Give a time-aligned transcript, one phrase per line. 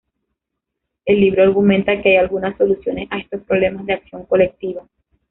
[1.05, 4.83] El libro argumenta que hay algunas soluciones a estos problemas de acción colectiva.